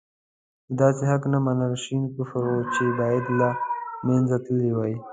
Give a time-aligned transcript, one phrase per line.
[0.77, 3.49] د داسې حق نه منل شين کفر وو چې باید له
[4.07, 4.95] منځه تللی وای.